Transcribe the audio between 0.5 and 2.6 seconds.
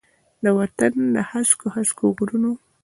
وطن د هسکو، هسکو غرونو،